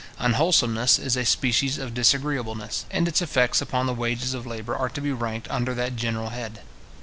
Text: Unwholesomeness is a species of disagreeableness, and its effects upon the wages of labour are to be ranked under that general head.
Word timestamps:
Unwholesomeness 0.17 0.97
is 0.97 1.15
a 1.15 1.23
species 1.23 1.77
of 1.77 1.93
disagreeableness, 1.93 2.85
and 2.89 3.07
its 3.07 3.21
effects 3.21 3.61
upon 3.61 3.85
the 3.85 3.93
wages 3.93 4.33
of 4.33 4.47
labour 4.47 4.75
are 4.75 4.89
to 4.89 4.99
be 4.99 5.11
ranked 5.11 5.47
under 5.51 5.75
that 5.75 5.95
general 5.95 6.29
head. 6.29 6.61